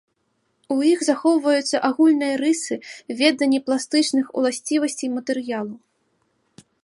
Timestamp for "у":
0.75-0.77